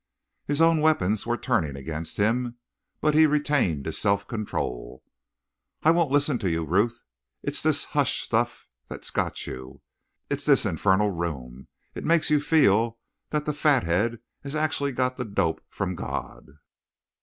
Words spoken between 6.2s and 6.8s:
to you,